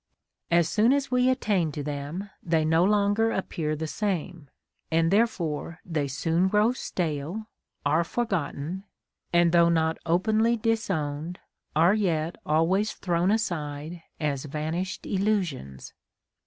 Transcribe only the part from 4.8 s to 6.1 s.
and therefore they